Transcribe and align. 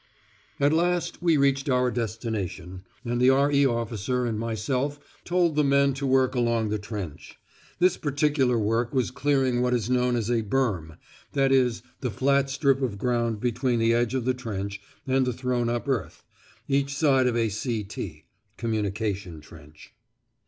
At 0.59 0.73
last 0.73 1.21
we 1.21 1.37
reached 1.37 1.69
our 1.69 1.91
destination, 1.91 2.85
and 3.05 3.21
the 3.21 3.29
R.E. 3.29 3.67
officer 3.67 4.25
and 4.25 4.39
myself 4.39 4.99
told 5.23 5.51
off 5.51 5.57
the 5.57 5.63
men 5.63 5.93
to 5.93 6.07
work 6.07 6.33
along 6.33 6.69
the 6.69 6.79
trench. 6.79 7.37
This 7.77 7.97
particular 7.97 8.57
work 8.57 8.95
was 8.95 9.11
clearing 9.11 9.61
what 9.61 9.75
is 9.75 9.91
known 9.91 10.15
as 10.15 10.31
a 10.31 10.41
"berm," 10.41 10.97
that 11.33 11.51
is, 11.51 11.83
the 11.99 12.09
flat 12.09 12.49
strip 12.49 12.81
of 12.81 12.97
ground 12.97 13.39
between 13.39 13.77
the 13.77 13.93
edge 13.93 14.15
of 14.15 14.25
the 14.25 14.33
trench 14.33 14.81
and 15.05 15.23
the 15.27 15.33
thrown 15.33 15.69
up 15.69 15.87
earth, 15.87 16.23
each 16.67 16.95
side 16.95 17.27
of 17.27 17.37
a 17.37 17.49
C.T. 17.49 18.25
(communication 18.57 19.39
trench). 19.39 19.93